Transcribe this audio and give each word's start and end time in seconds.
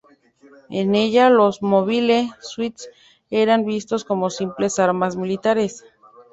En 0.71 0.95
ella, 0.95 1.29
los 1.29 1.61
mobile 1.61 2.31
suits 2.39 2.89
eran 3.29 3.65
vistos 3.65 4.03
como 4.03 4.31
simples 4.31 4.79
armas 4.79 5.15
militares. 5.15 5.83